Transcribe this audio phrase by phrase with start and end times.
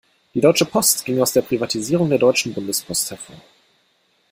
[0.33, 3.39] Die Deutsche Post ging aus der Privatisierung der Deutschen Bundespost hervor.